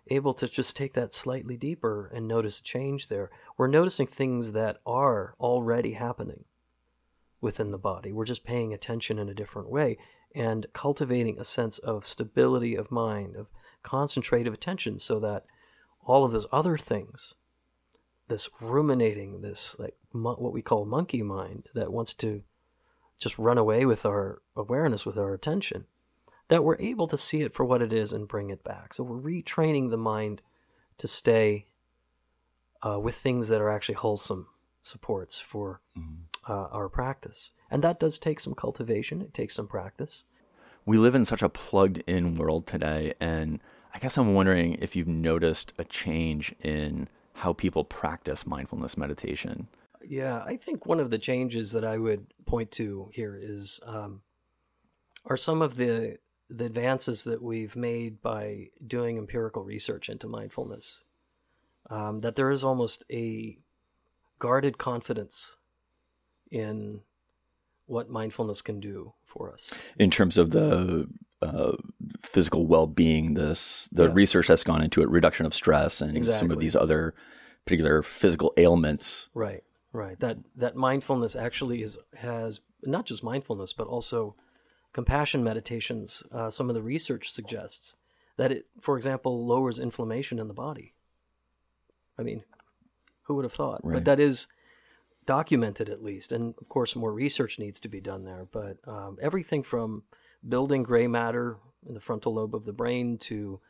able 0.08 0.34
to 0.34 0.48
just 0.48 0.76
take 0.76 0.94
that 0.94 1.14
slightly 1.14 1.56
deeper 1.56 2.10
and 2.14 2.28
notice 2.28 2.60
a 2.60 2.64
change 2.64 3.08
there. 3.08 3.30
We're 3.58 3.68
noticing 3.68 4.08
things 4.08 4.52
that 4.54 4.78
are 4.86 5.36
already 5.40 5.94
happening. 5.94 6.46
within 7.42 7.72
the 7.72 7.78
body. 7.78 8.12
We're 8.12 8.26
just 8.26 8.46
paying 8.46 8.74
attention 8.74 9.18
in 9.20 9.28
a 9.28 9.34
different 9.34 9.70
way 9.70 9.98
and 10.34 10.68
cultivating 10.74 11.40
a 11.40 11.44
sense 11.44 11.80
of 11.80 12.06
stability 12.06 12.76
of 12.76 12.92
mind, 12.92 13.36
of 13.36 13.48
concentrative 13.84 14.54
attention, 14.54 15.00
so 15.00 15.20
that 15.20 15.44
all 16.06 16.24
of 16.24 16.32
those 16.32 16.48
other 16.52 16.78
things, 16.78 17.34
this 18.28 18.48
ruminating, 18.62 19.42
this 19.42 19.76
like 19.78 19.96
what 20.12 20.54
we 20.54 20.62
call 20.62 20.86
monkey 20.86 21.22
mind 21.22 21.68
that 21.74 21.92
wants 21.92 22.14
to 22.14 22.44
just 23.20 23.38
run 23.38 23.58
away 23.58 23.86
with 23.86 24.06
our 24.06 24.42
awareness, 24.56 25.06
with 25.06 25.18
our 25.18 25.34
attention, 25.34 25.86
that 26.52 26.66
we're 26.66 26.76
able 26.80 27.08
to 27.08 27.16
see 27.16 27.44
it 27.44 27.54
for 27.54 27.64
what 27.64 27.82
it 27.82 27.94
is 27.94 28.12
and 28.12 28.28
bring 28.28 28.50
it 28.50 28.62
back. 28.62 28.94
So 28.94 29.06
we're 29.06 29.22
retraining 29.22 29.90
the 29.90 29.96
mind 29.96 30.42
to 30.98 31.08
stay 31.08 31.68
uh, 32.86 33.00
with 33.00 33.16
things 33.16 33.48
that 33.48 33.62
are 33.62 33.70
actually 33.70 33.96
wholesome 33.96 34.48
supports 34.82 35.40
for 35.40 35.80
mm-hmm. 35.98 36.52
uh, 36.52 36.68
our 36.68 36.90
practice. 36.90 37.54
And 37.70 37.82
that 37.86 38.02
does 38.02 38.20
take 38.20 38.42
some 38.42 38.54
cultivation, 38.54 39.22
it 39.22 39.34
takes 39.34 39.56
some 39.56 39.70
practice. 39.70 40.26
We 40.86 40.98
live 40.98 41.16
in 41.16 41.24
such 41.24 41.42
a 41.42 41.48
plugged 41.48 42.00
in 42.00 42.36
world 42.36 42.68
today. 42.68 43.14
And 43.22 43.62
I 43.94 44.00
guess 44.00 44.18
I'm 44.18 44.34
wondering 44.34 44.74
if 44.82 44.94
you've 44.94 45.08
noticed 45.08 45.72
a 45.78 45.86
change 45.86 46.54
in 46.62 47.08
how 47.36 47.54
people 47.54 47.86
practice 47.86 48.46
mindfulness 48.46 48.98
meditation. 48.98 49.70
Yeah, 50.06 50.44
I 50.46 50.58
think 50.58 50.86
one 50.86 51.00
of 51.00 51.12
the 51.12 51.18
changes 51.18 51.72
that 51.72 51.86
I 51.86 51.98
would 51.98 52.26
point 52.46 52.72
to 52.72 53.10
here 53.14 53.40
is 53.42 53.80
um, 53.86 54.24
are 55.26 55.38
some 55.38 55.62
of 55.62 55.78
the 55.78 56.18
the 56.52 56.66
advances 56.66 57.24
that 57.24 57.42
we've 57.42 57.76
made 57.76 58.22
by 58.22 58.68
doing 58.86 59.18
empirical 59.18 59.64
research 59.64 60.10
into 60.10 60.28
mindfulness. 60.28 61.04
Um, 61.90 62.22
that 62.22 62.36
there 62.36 62.52
is 62.52 62.64
almost 62.64 63.04
a 63.12 63.58
guarded 64.40 64.78
confidence 64.78 65.58
in 66.50 67.02
what 67.86 68.10
mindfulness 68.10 68.62
can 68.62 68.80
do 68.80 69.14
for 69.26 69.52
us 69.52 69.74
in 70.00 70.10
terms 70.10 70.38
of 70.38 70.52
the 70.52 71.08
uh, 71.42 71.74
physical 72.22 72.66
well-being 72.66 73.34
this 73.34 73.90
the 73.92 74.08
yeah. 74.08 74.14
research 74.14 74.48
that's 74.48 74.64
gone 74.64 74.82
into 74.82 75.02
it 75.02 75.10
reduction 75.10 75.46
of 75.46 75.54
stress 75.54 76.02
and 76.02 76.16
exactly. 76.16 76.40
some 76.40 76.52
of 76.52 76.60
these 76.60 76.76
other 76.76 77.14
particular 77.66 78.02
physical 78.02 78.54
ailments 78.58 79.28
right 79.34 79.64
right 79.92 80.20
that 80.20 80.38
that 80.56 80.76
mindfulness 80.76 81.36
actually 81.36 81.82
is 81.82 81.98
has 82.20 82.62
not 82.84 83.06
just 83.06 83.24
mindfulness 83.24 83.74
but 83.74 83.88
also 83.88 84.36
compassion 84.94 85.44
meditations 85.44 86.24
uh, 86.32 86.50
some 86.50 86.70
of 86.70 86.76
the 86.76 86.82
research 86.82 87.32
suggests 87.32 87.96
that 88.38 88.52
it 88.52 88.66
for 88.80 88.96
example 88.96 89.46
lowers 89.46 89.80
inflammation 89.80 90.40
in 90.40 90.48
the 90.48 90.54
body 90.54 90.94
i 92.18 92.24
mean 92.24 92.44
who 93.32 93.36
would 93.36 93.46
have 93.46 93.54
thought? 93.54 93.80
Right. 93.84 93.96
But 93.96 94.06
that 94.06 94.20
is 94.20 94.48
documented 95.26 95.88
at 95.88 96.04
least. 96.04 96.34
And 96.34 96.54
of 96.60 96.68
course, 96.68 96.96
more 96.96 97.14
research 97.14 97.58
needs 97.60 97.80
to 97.80 97.88
be 97.88 98.02
done 98.02 98.26
there. 98.26 98.46
But 98.52 98.78
um, 98.86 99.18
everything 99.22 99.64
from 99.64 100.04
building 100.48 100.84
gray 100.84 101.08
matter 101.08 101.58
in 101.88 101.94
the 101.94 102.02
frontal 102.02 102.34
lobe 102.34 102.54
of 102.54 102.66
the 102.66 102.74
brain 102.74 103.18
to 103.20 103.62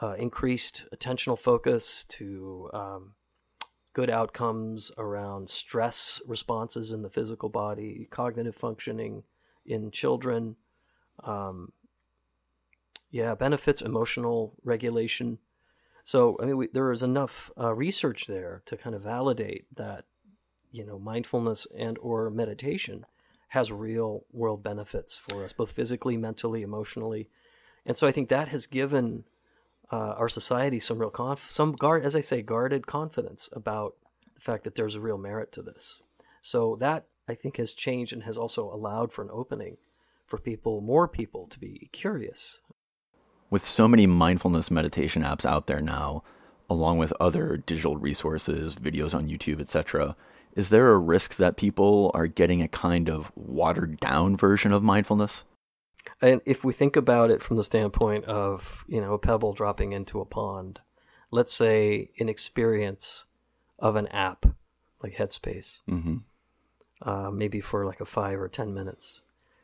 uh, 0.00 0.14
increased 0.14 0.86
attentional 0.94 1.38
focus 1.38 2.04
to 2.04 2.70
um, 2.72 3.14
good 3.94 4.10
outcomes 4.10 4.92
around 4.96 5.50
stress 5.50 6.22
responses 6.26 6.92
in 6.92 7.02
the 7.02 7.10
physical 7.10 7.48
body, 7.48 8.06
cognitive 8.10 8.54
functioning 8.54 9.24
in 9.66 9.90
children. 9.90 10.56
Um, 11.22 11.72
yeah, 13.10 13.34
benefits, 13.34 13.80
emotional 13.80 14.54
regulation 14.64 15.38
so, 16.04 16.36
I 16.40 16.44
mean, 16.44 16.58
we, 16.58 16.68
there 16.68 16.92
is 16.92 17.02
enough 17.02 17.50
uh, 17.58 17.74
research 17.74 18.26
there 18.26 18.62
to 18.66 18.76
kind 18.76 18.94
of 18.94 19.02
validate 19.02 19.64
that, 19.74 20.04
you 20.70 20.84
know, 20.84 20.98
mindfulness 20.98 21.66
and 21.76 21.98
or 21.98 22.28
meditation 22.30 23.06
has 23.48 23.72
real 23.72 24.26
world 24.30 24.62
benefits 24.62 25.16
for 25.16 25.42
us, 25.42 25.54
both 25.54 25.72
physically, 25.72 26.18
mentally, 26.18 26.60
emotionally. 26.60 27.30
And 27.86 27.96
so 27.96 28.06
I 28.06 28.12
think 28.12 28.28
that 28.28 28.48
has 28.48 28.66
given 28.66 29.24
uh, 29.90 30.14
our 30.18 30.28
society 30.28 30.78
some 30.78 30.98
real 30.98 31.10
conf- 31.10 31.50
some 31.50 31.72
guard, 31.72 32.04
as 32.04 32.14
I 32.14 32.20
say, 32.20 32.42
guarded 32.42 32.86
confidence 32.86 33.48
about 33.52 33.94
the 34.34 34.40
fact 34.40 34.64
that 34.64 34.74
there's 34.74 34.96
a 34.96 35.00
real 35.00 35.18
merit 35.18 35.52
to 35.52 35.62
this. 35.62 36.02
So 36.42 36.76
that 36.80 37.06
I 37.28 37.34
think 37.34 37.56
has 37.56 37.72
changed 37.72 38.12
and 38.12 38.24
has 38.24 38.36
also 38.36 38.64
allowed 38.72 39.12
for 39.12 39.22
an 39.22 39.30
opening 39.32 39.78
for 40.26 40.38
people, 40.38 40.80
more 40.80 41.08
people, 41.08 41.46
to 41.48 41.58
be 41.58 41.88
curious 41.92 42.60
with 43.54 43.64
so 43.64 43.86
many 43.86 44.04
mindfulness 44.04 44.68
meditation 44.68 45.22
apps 45.22 45.46
out 45.46 45.68
there 45.68 45.80
now, 45.80 46.24
along 46.68 46.98
with 46.98 47.12
other 47.20 47.56
digital 47.56 47.96
resources, 47.96 48.74
videos 48.74 49.14
on 49.14 49.28
YouTube, 49.28 49.60
etc., 49.60 50.16
is 50.56 50.70
there 50.70 50.90
a 50.90 50.98
risk 50.98 51.36
that 51.36 51.56
people 51.56 52.10
are 52.14 52.26
getting 52.26 52.62
a 52.62 52.66
kind 52.66 53.08
of 53.08 53.30
watered 53.36 54.00
down 54.00 54.36
version 54.36 54.72
of 54.72 54.82
mindfulness? 54.82 55.44
And 56.20 56.40
if 56.44 56.64
we 56.64 56.72
think 56.72 56.96
about 56.96 57.30
it 57.30 57.42
from 57.42 57.56
the 57.56 57.62
standpoint 57.62 58.24
of, 58.24 58.84
you 58.88 59.00
know, 59.00 59.14
a 59.14 59.18
pebble 59.18 59.52
dropping 59.52 59.92
into 59.92 60.20
a 60.20 60.24
pond, 60.24 60.80
let's 61.30 61.54
say 61.54 62.10
an 62.18 62.28
experience 62.28 63.26
of 63.78 63.94
an 63.94 64.08
app 64.08 64.46
like 65.00 65.14
Headspace, 65.14 65.82
mm-hmm. 65.88 66.16
Uh, 67.04 67.30
maybe 67.30 67.60
for 67.60 67.84
like 67.84 68.00
a 68.00 68.06
five 68.06 68.40
or 68.40 68.48
10 68.48 68.74
minutes 68.74 69.22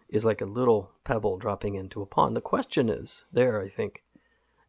is 0.09 0.25
like 0.25 0.41
a 0.41 0.47
little 0.47 0.93
pebble 1.05 1.39
dropping 1.39 1.75
into 1.75 2.03
a 2.03 2.07
pond. 2.07 2.37
The 2.37 2.41
question 2.41 2.89
is 2.89 3.25
there, 3.33 3.61
I 3.61 3.69
think, 3.69 4.03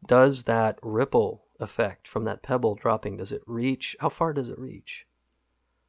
does 0.06 0.44
that 0.44 0.80
ripple 0.82 1.44
effect 1.60 2.08
from 2.08 2.24
that 2.26 2.44
pebble 2.44 2.76
dropping, 2.76 3.18
does 3.18 3.32
it 3.32 3.44
reach? 3.46 3.96
How 4.00 4.10
far 4.10 4.34
does 4.34 4.50
it 4.50 4.60
reach? 4.60 5.06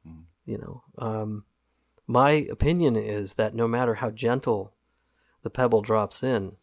Mm. 0.07 0.23
You 0.45 0.57
know, 0.57 0.83
um, 0.97 1.45
my 2.05 2.31
opinion 2.51 2.95
is 2.95 3.35
that 3.35 3.55
no 3.55 3.67
matter 3.67 3.95
how 3.95 4.09
gentle 4.11 4.73
the 5.41 5.49
pebble 5.49 5.81
drops 5.81 6.21
in, 6.21 6.57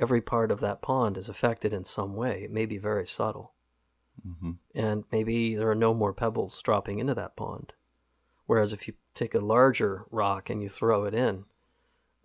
every 0.00 0.20
part 0.20 0.50
of 0.50 0.60
that 0.60 0.82
pond 0.82 1.16
is 1.16 1.28
affected 1.28 1.72
in 1.72 1.84
some 1.84 2.14
way. 2.14 2.42
It 2.42 2.50
may 2.50 2.66
be 2.66 2.78
very 2.78 3.06
subtle. 3.06 3.52
Mm-hmm. 4.26 4.52
And 4.74 5.04
maybe 5.10 5.54
there 5.54 5.70
are 5.70 5.76
no 5.76 5.94
more 5.94 6.12
pebbles 6.12 6.60
dropping 6.62 6.98
into 6.98 7.14
that 7.14 7.36
pond. 7.36 7.72
Whereas 8.46 8.72
if 8.72 8.86
you 8.86 8.94
take 9.14 9.34
a 9.34 9.40
larger 9.40 10.04
rock 10.10 10.50
and 10.50 10.62
you 10.62 10.68
throw 10.68 11.04
it 11.04 11.14
in, 11.14 11.44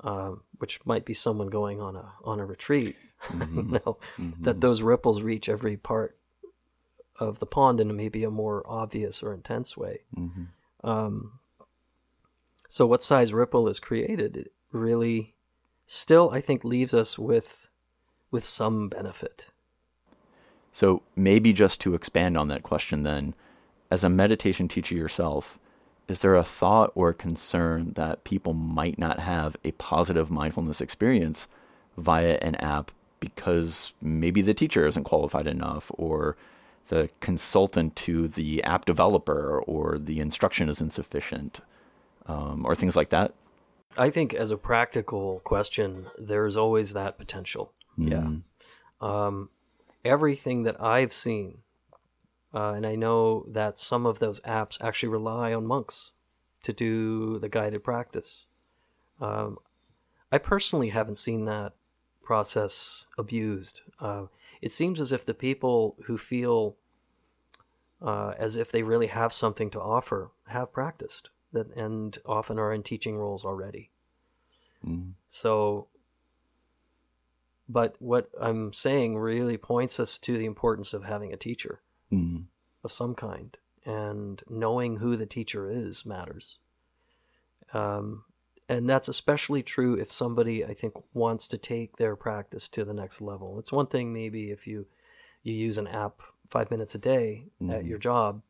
uh, 0.03 0.33
which 0.57 0.79
might 0.85 1.05
be 1.05 1.13
someone 1.13 1.47
going 1.47 1.81
on 1.81 1.95
a 1.95 2.13
on 2.23 2.39
a 2.39 2.45
retreat. 2.45 2.95
Mm-hmm. 3.29 3.57
you 3.57 3.63
know, 3.63 3.97
mm-hmm. 4.19 4.43
that 4.43 4.61
those 4.61 4.83
ripples 4.83 5.23
reach 5.23 5.49
every 5.49 5.75
part 5.75 6.15
of 7.19 7.39
the 7.39 7.47
pond 7.47 7.79
in 7.79 7.95
maybe 7.95 8.23
a 8.23 8.29
more 8.29 8.63
obvious 8.67 9.23
or 9.23 9.33
intense 9.33 9.75
way. 9.75 10.01
Mm-hmm. 10.15 10.87
Um, 10.87 11.39
so, 12.69 12.85
what 12.85 13.03
size 13.03 13.33
ripple 13.33 13.67
is 13.67 13.79
created 13.79 14.49
really 14.71 15.33
still, 15.85 16.29
I 16.31 16.41
think, 16.41 16.63
leaves 16.63 16.93
us 16.93 17.17
with 17.17 17.67
with 18.29 18.43
some 18.43 18.89
benefit. 18.89 19.47
So, 20.71 21.01
maybe 21.15 21.53
just 21.53 21.81
to 21.81 21.95
expand 21.95 22.37
on 22.37 22.49
that 22.49 22.63
question, 22.63 23.03
then, 23.03 23.33
as 23.89 24.03
a 24.03 24.09
meditation 24.09 24.67
teacher 24.67 24.95
yourself, 24.95 25.57
is 26.07 26.21
there 26.21 26.35
a 26.35 26.43
thought 26.43 26.91
or 26.95 27.13
concern 27.13 27.93
that 27.93 28.23
people 28.23 28.53
might 28.53 28.97
not 28.97 29.19
have 29.19 29.57
a 29.63 29.71
positive 29.73 30.31
mindfulness 30.31 30.79
experience 30.79 31.47
via 31.97 32.37
an 32.41 32.55
app 32.55 32.91
because 33.19 33.93
maybe 34.01 34.41
the 34.41 34.53
teacher 34.53 34.87
isn't 34.87 35.03
qualified 35.03 35.47
enough 35.47 35.91
or 35.97 36.37
the 36.87 37.09
consultant 37.19 37.95
to 37.95 38.27
the 38.27 38.63
app 38.63 38.85
developer 38.85 39.59
or 39.61 39.97
the 39.97 40.19
instruction 40.19 40.69
is 40.69 40.79
insufficient 40.79 41.59
um, 42.27 42.65
or 42.65 42.75
things 42.75 42.95
like 42.95 43.09
that? 43.09 43.33
I 43.97 44.09
think, 44.09 44.33
as 44.33 44.51
a 44.51 44.57
practical 44.57 45.39
question, 45.43 46.07
there's 46.17 46.55
always 46.55 46.93
that 46.93 47.17
potential. 47.17 47.73
Mm. 47.97 48.11
Yeah. 48.11 48.29
Um, 49.01 49.49
everything 50.05 50.63
that 50.63 50.81
I've 50.81 51.13
seen 51.13 51.59
uh, 52.57 52.73
and 52.73 52.87
I 52.87 52.95
know 52.95 53.45
that 53.47 53.77
some 53.77 54.07
of 54.07 54.17
those 54.17 54.39
apps 54.39 54.81
actually 54.81 55.09
rely 55.09 55.53
on 55.53 55.67
monks 55.67 56.13
to 56.63 56.73
do 56.73 57.37
the 57.37 57.49
guided 57.49 57.83
practice. 57.83 58.47
Um, 59.21 59.59
I 60.31 60.39
personally 60.39 60.89
haven't 60.89 61.19
seen 61.19 61.45
that 61.45 61.73
process 62.23 63.05
abused. 63.15 63.81
Uh, 63.99 64.25
it 64.59 64.73
seems 64.73 64.99
as 64.99 65.11
if 65.11 65.23
the 65.23 65.35
people 65.35 65.97
who 66.05 66.17
feel 66.17 66.77
uh, 68.01 68.33
as 68.39 68.57
if 68.57 68.71
they 68.71 68.81
really 68.81 69.07
have 69.07 69.33
something 69.33 69.69
to 69.69 69.79
offer 69.79 70.31
have 70.47 70.73
practiced 70.73 71.29
that, 71.53 71.71
and 71.75 72.17
often 72.25 72.57
are 72.57 72.73
in 72.73 72.81
teaching 72.81 73.17
roles 73.17 73.45
already. 73.45 73.91
Mm. 74.83 75.11
So, 75.27 75.89
but 77.69 77.97
what 77.99 78.31
I'm 78.41 78.73
saying 78.73 79.19
really 79.19 79.57
points 79.57 79.99
us 79.99 80.17
to 80.17 80.39
the 80.39 80.45
importance 80.45 80.91
of 80.91 81.03
having 81.03 81.31
a 81.31 81.37
teacher 81.37 81.81
mm-hmm. 82.11 82.43
of 82.83 82.91
some 82.91 83.15
kind, 83.15 83.57
and 83.85 84.43
knowing 84.49 84.97
who 84.97 85.15
the 85.15 85.25
teacher 85.25 85.69
is 85.69 86.05
matters. 86.05 86.59
Um, 87.73 88.23
and 88.69 88.89
that's 88.89 89.07
especially 89.07 89.63
true 89.63 89.93
if 89.95 90.11
somebody 90.11 90.65
I 90.65 90.73
think 90.73 90.93
wants 91.13 91.47
to 91.49 91.57
take 91.57 91.97
their 91.97 92.15
practice 92.15 92.67
to 92.69 92.83
the 92.83 92.93
next 92.93 93.21
level. 93.21 93.59
It's 93.59 93.71
one 93.71 93.87
thing 93.87 94.13
maybe 94.13 94.51
if 94.51 94.67
you 94.67 94.87
you 95.43 95.53
use 95.53 95.77
an 95.77 95.87
app 95.87 96.21
five 96.49 96.69
minutes 96.69 96.95
a 96.95 96.97
day 96.97 97.45
mm-hmm. 97.61 97.71
at 97.71 97.85
your 97.85 97.97
job 97.97 98.41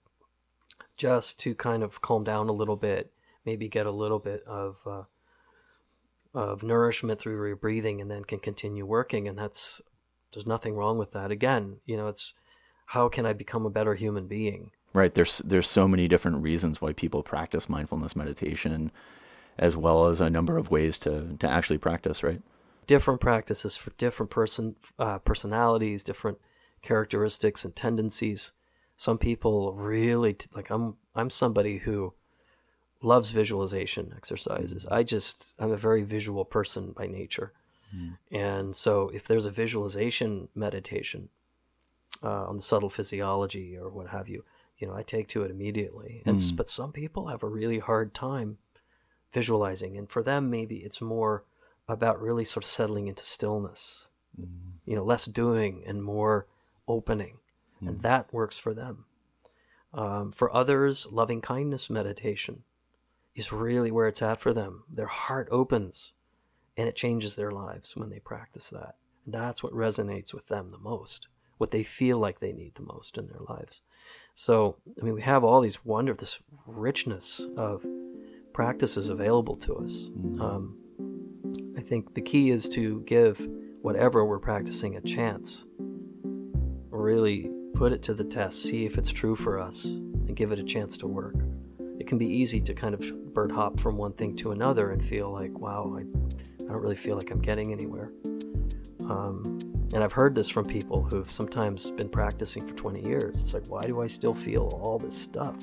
just 0.95 1.39
to 1.39 1.53
kind 1.53 1.83
of 1.83 2.01
calm 2.01 2.23
down 2.23 2.49
a 2.49 2.53
little 2.53 2.75
bit, 2.75 3.11
maybe 3.45 3.67
get 3.67 3.85
a 3.85 3.91
little 3.91 4.17
bit 4.17 4.43
of 4.47 4.79
uh, 4.85 5.03
of 6.33 6.63
nourishment 6.63 7.19
through 7.19 7.47
your 7.47 7.55
breathing 7.55 8.01
and 8.01 8.11
then 8.11 8.23
can 8.23 8.39
continue 8.39 8.85
working 8.85 9.27
and 9.27 9.37
that's 9.37 9.81
there's 10.33 10.45
nothing 10.45 10.75
wrong 10.75 10.97
with 10.97 11.11
that 11.11 11.31
again 11.31 11.77
you 11.85 11.97
know 11.97 12.07
it's 12.07 12.33
how 12.87 13.07
can 13.09 13.25
i 13.25 13.33
become 13.33 13.65
a 13.65 13.69
better 13.69 13.95
human 13.95 14.27
being 14.27 14.71
right 14.93 15.15
there's 15.15 15.39
there's 15.39 15.67
so 15.67 15.87
many 15.87 16.07
different 16.07 16.41
reasons 16.41 16.81
why 16.81 16.93
people 16.93 17.23
practice 17.23 17.69
mindfulness 17.69 18.15
meditation 18.15 18.91
as 19.57 19.75
well 19.75 20.05
as 20.05 20.21
a 20.21 20.29
number 20.29 20.57
of 20.57 20.71
ways 20.71 20.97
to 20.97 21.35
to 21.39 21.47
actually 21.47 21.77
practice 21.77 22.23
right 22.23 22.41
different 22.85 23.19
practices 23.19 23.75
for 23.75 23.91
different 23.91 24.29
person 24.29 24.75
uh, 24.99 25.19
personalities 25.19 26.03
different 26.03 26.37
characteristics 26.81 27.65
and 27.65 27.75
tendencies 27.75 28.53
some 28.95 29.17
people 29.17 29.73
really 29.73 30.33
t- 30.33 30.47
like 30.55 30.69
i'm 30.69 30.95
i'm 31.15 31.29
somebody 31.29 31.79
who 31.79 32.13
loves 33.01 33.31
visualization 33.31 34.13
exercises. 34.15 34.85
Mm. 34.85 34.91
I 34.91 35.03
just 35.03 35.55
I'm 35.59 35.71
a 35.71 35.77
very 35.77 36.03
visual 36.03 36.45
person 36.45 36.93
by 36.95 37.07
nature, 37.07 37.53
mm. 37.95 38.17
and 38.31 38.75
so 38.75 39.09
if 39.09 39.27
there's 39.27 39.45
a 39.45 39.51
visualization 39.51 40.49
meditation 40.55 41.29
uh, 42.23 42.45
on 42.45 42.57
the 42.57 42.61
subtle 42.61 42.89
physiology 42.89 43.77
or 43.77 43.89
what 43.89 44.09
have 44.09 44.27
you, 44.27 44.43
you 44.77 44.87
know, 44.87 44.95
I 44.95 45.03
take 45.03 45.27
to 45.29 45.43
it 45.43 45.51
immediately. 45.51 46.21
And 46.25 46.37
mm. 46.37 46.55
but 46.55 46.69
some 46.69 46.91
people 46.91 47.27
have 47.27 47.43
a 47.43 47.47
really 47.47 47.79
hard 47.79 48.13
time 48.13 48.57
visualizing, 49.33 49.97
and 49.97 50.09
for 50.09 50.23
them 50.23 50.49
maybe 50.49 50.77
it's 50.77 51.01
more 51.01 51.43
about 51.87 52.21
really 52.21 52.43
sort 52.43 52.63
of 52.63 52.69
settling 52.69 53.07
into 53.07 53.23
stillness. 53.23 54.07
Mm. 54.39 54.73
You 54.85 54.95
know, 54.95 55.03
less 55.03 55.25
doing 55.25 55.83
and 55.85 56.03
more 56.03 56.47
opening, 56.87 57.39
and 57.81 57.99
mm. 57.99 58.01
that 58.01 58.33
works 58.33 58.57
for 58.57 58.73
them. 58.73 59.05
Um, 59.93 60.31
for 60.31 60.53
others, 60.53 61.07
loving 61.11 61.41
kindness 61.41 61.89
meditation 61.89 62.63
is 63.35 63.51
really 63.51 63.91
where 63.91 64.07
it's 64.07 64.21
at 64.21 64.41
for 64.41 64.53
them. 64.53 64.83
Their 64.91 65.07
heart 65.07 65.47
opens 65.51 66.13
and 66.75 66.87
it 66.87 66.95
changes 66.95 67.35
their 67.35 67.51
lives 67.51 67.95
when 67.95 68.09
they 68.09 68.19
practice 68.19 68.69
that. 68.69 68.95
And 69.25 69.33
that's 69.33 69.63
what 69.63 69.73
resonates 69.73 70.33
with 70.33 70.47
them 70.47 70.69
the 70.69 70.77
most, 70.77 71.27
what 71.57 71.71
they 71.71 71.83
feel 71.83 72.17
like 72.17 72.39
they 72.39 72.53
need 72.53 72.75
the 72.75 72.83
most 72.83 73.17
in 73.17 73.27
their 73.27 73.41
lives. 73.47 73.81
So, 74.33 74.77
I 75.01 75.03
mean, 75.03 75.13
we 75.13 75.21
have 75.21 75.43
all 75.43 75.61
these 75.61 75.83
wonder, 75.83 76.13
this 76.13 76.39
richness 76.65 77.45
of 77.55 77.85
practices 78.53 79.09
available 79.09 79.55
to 79.57 79.75
us. 79.75 80.09
Mm-hmm. 80.09 80.41
Um, 80.41 80.77
I 81.77 81.81
think 81.81 82.13
the 82.13 82.21
key 82.21 82.49
is 82.49 82.69
to 82.69 83.01
give 83.01 83.47
whatever 83.81 84.25
we're 84.25 84.39
practicing 84.39 84.95
a 84.95 85.01
chance. 85.01 85.65
Really 86.89 87.49
put 87.73 87.93
it 87.93 88.03
to 88.03 88.13
the 88.13 88.23
test, 88.23 88.63
see 88.63 88.85
if 88.85 88.97
it's 88.97 89.11
true 89.11 89.35
for 89.35 89.59
us, 89.59 89.95
and 89.95 90.35
give 90.35 90.51
it 90.51 90.59
a 90.59 90.63
chance 90.63 90.97
to 90.97 91.07
work 91.07 91.35
it 91.99 92.07
can 92.07 92.17
be 92.17 92.27
easy 92.27 92.61
to 92.61 92.73
kind 92.73 92.93
of 92.93 93.33
bird 93.33 93.51
hop 93.51 93.79
from 93.79 93.97
one 93.97 94.13
thing 94.13 94.35
to 94.37 94.51
another 94.51 94.91
and 94.91 95.03
feel 95.03 95.31
like, 95.31 95.57
wow, 95.59 95.95
I, 95.97 96.01
I 96.63 96.71
don't 96.71 96.81
really 96.81 96.95
feel 96.95 97.17
like 97.17 97.31
I'm 97.31 97.41
getting 97.41 97.71
anywhere. 97.71 98.11
Um, 99.09 99.59
and 99.93 100.03
I've 100.03 100.11
heard 100.11 100.35
this 100.35 100.49
from 100.49 100.65
people 100.65 101.03
who've 101.03 101.29
sometimes 101.29 101.91
been 101.91 102.09
practicing 102.09 102.67
for 102.67 102.73
20 102.73 103.07
years. 103.07 103.41
It's 103.41 103.53
like, 103.53 103.67
why 103.69 103.85
do 103.87 104.01
I 104.01 104.07
still 104.07 104.33
feel 104.33 104.67
all 104.81 104.97
this 104.97 105.17
stuff? 105.17 105.55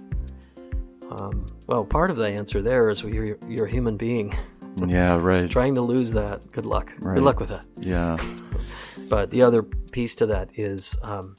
Um, 1.11 1.47
well, 1.69 1.85
part 1.85 2.11
of 2.11 2.17
the 2.17 2.29
answer 2.29 2.63
there 2.63 2.89
is 2.89 3.05
well, 3.05 3.13
you're, 3.13 3.37
you're 3.49 3.67
a 3.67 3.71
human 3.71 3.97
being. 3.97 4.35
Yeah, 4.89 5.21
right. 5.23 5.49
trying 5.49 5.77
to 5.77 5.83
lose 5.83 6.15
that. 6.15 6.49
Good 6.51 6.67
luck. 6.67 6.93
Right. 6.99 7.15
Good 7.15 7.23
luck 7.23 7.39
with 7.39 7.51
that. 7.51 7.65
Yeah. 7.77 8.19
but 9.09 9.31
the 9.31 9.41
other 9.43 9.63
piece 9.63 10.17
to 10.17 10.27
that 10.27 10.49
is, 10.55 10.99
um, 11.01 11.37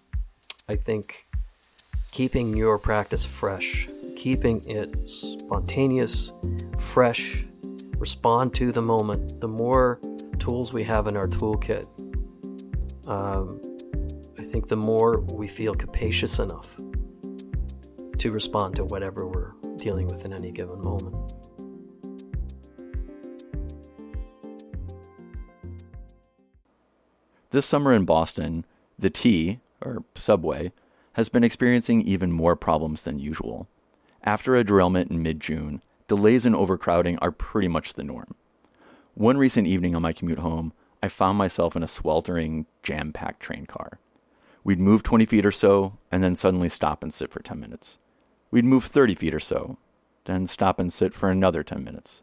I 0.69 0.77
think, 0.77 1.27
keeping 2.11 2.55
your 2.55 2.79
practice 2.79 3.25
fresh 3.25 3.89
keeping 4.25 4.59
it 4.67 5.07
spontaneous, 5.07 6.33
fresh, 6.79 7.45
respond 7.99 8.55
to 8.55 8.71
the 8.71 8.81
moment, 8.81 9.39
the 9.39 9.47
more 9.47 9.99
tools 10.39 10.73
we 10.73 10.83
have 10.83 11.05
in 11.05 11.15
our 11.15 11.27
toolkit, 11.27 11.85
um, 13.07 13.61
I 14.37 14.43
think 14.43 14.67
the 14.67 14.75
more 14.75 15.19
we 15.19 15.47
feel 15.47 15.75
capacious 15.75 16.39
enough 16.39 16.75
to 18.17 18.31
respond 18.31 18.75
to 18.75 18.85
whatever 18.85 19.27
we're 19.27 19.51
dealing 19.77 20.07
with 20.07 20.25
in 20.25 20.33
any 20.33 20.51
given 20.51 20.79
moment. 20.81 21.33
This 27.51 27.65
summer 27.65 27.93
in 27.93 28.05
Boston, 28.05 28.65
the 28.99 29.09
T, 29.09 29.59
or 29.81 30.03
subway, 30.15 30.71
has 31.13 31.29
been 31.29 31.43
experiencing 31.43 32.01
even 32.01 32.31
more 32.31 32.55
problems 32.55 33.03
than 33.03 33.19
usual. 33.19 33.67
After 34.23 34.55
a 34.55 34.63
derailment 34.63 35.11
in 35.11 35.21
mid 35.21 35.39
June, 35.39 35.81
delays 36.07 36.45
and 36.45 36.55
overcrowding 36.55 37.17
are 37.19 37.31
pretty 37.31 37.67
much 37.67 37.93
the 37.93 38.03
norm. 38.03 38.35
One 39.13 39.37
recent 39.37 39.67
evening 39.67 39.95
on 39.95 40.01
my 40.01 40.11
commute 40.11 40.39
home, 40.39 40.73
I 41.01 41.07
found 41.07 41.37
myself 41.37 41.75
in 41.75 41.83
a 41.83 41.87
sweltering, 41.87 42.65
jam 42.83 43.13
packed 43.13 43.41
train 43.41 43.65
car. 43.65 43.99
We'd 44.63 44.79
move 44.79 45.03
20 45.03 45.25
feet 45.25 45.45
or 45.45 45.51
so, 45.51 45.97
and 46.11 46.23
then 46.23 46.35
suddenly 46.35 46.69
stop 46.69 47.03
and 47.03 47.13
sit 47.13 47.31
for 47.31 47.41
10 47.41 47.59
minutes. 47.59 47.97
We'd 48.49 48.65
move 48.65 48.85
30 48.85 49.15
feet 49.15 49.35
or 49.35 49.39
so, 49.39 49.77
then 50.25 50.47
stop 50.47 50.79
and 50.79 50.91
sit 50.91 51.13
for 51.13 51.29
another 51.29 51.63
10 51.63 51.83
minutes. 51.83 52.21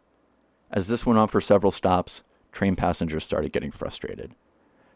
As 0.71 0.87
this 0.87 1.05
went 1.05 1.19
on 1.19 1.27
for 1.27 1.39
several 1.39 1.71
stops, 1.71 2.23
train 2.51 2.75
passengers 2.75 3.23
started 3.23 3.53
getting 3.53 3.71
frustrated. 3.71 4.35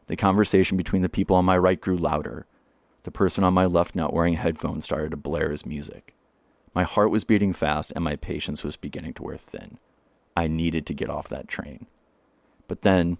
The 0.07 0.15
conversation 0.15 0.77
between 0.77 1.01
the 1.01 1.09
people 1.09 1.35
on 1.35 1.45
my 1.45 1.57
right 1.57 1.79
grew 1.79 1.97
louder. 1.97 2.45
The 3.03 3.11
person 3.11 3.43
on 3.43 3.53
my 3.53 3.65
left, 3.65 3.95
not 3.95 4.13
wearing 4.13 4.33
headphones, 4.33 4.85
started 4.85 5.11
to 5.11 5.17
blare 5.17 5.51
his 5.51 5.65
music. 5.65 6.15
My 6.73 6.83
heart 6.83 7.11
was 7.11 7.23
beating 7.23 7.53
fast 7.53 7.91
and 7.95 8.03
my 8.03 8.15
patience 8.15 8.63
was 8.63 8.75
beginning 8.75 9.13
to 9.13 9.23
wear 9.23 9.37
thin. 9.37 9.79
I 10.35 10.47
needed 10.47 10.85
to 10.87 10.93
get 10.93 11.09
off 11.09 11.29
that 11.29 11.47
train. 11.47 11.87
But 12.67 12.81
then 12.81 13.17